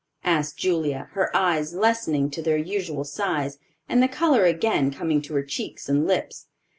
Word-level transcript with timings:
asked 0.23 0.57
Julia, 0.57 1.09
her 1.11 1.29
eyes 1.37 1.75
lessening 1.75 2.31
to 2.31 2.41
their 2.41 2.57
usual 2.57 3.03
size, 3.03 3.59
and 3.87 4.01
the 4.01 4.07
color 4.07 4.45
again 4.45 4.89
coming 4.89 5.21
to 5.21 5.35
her 5.35 5.43
cheeks 5.43 5.87
and 5.87 6.07
lips. 6.07 6.47